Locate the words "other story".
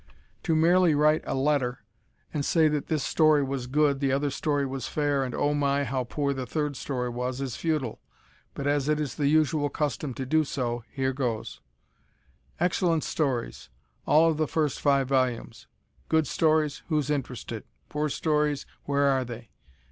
4.11-4.65